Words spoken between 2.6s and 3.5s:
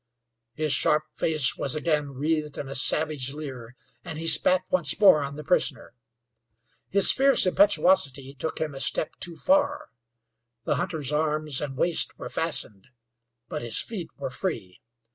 a savage